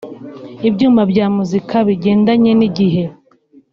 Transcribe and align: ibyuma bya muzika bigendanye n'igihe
ibyuma 0.67 1.01
bya 1.11 1.25
muzika 1.35 1.75
bigendanye 1.87 2.51
n'igihe 2.59 3.03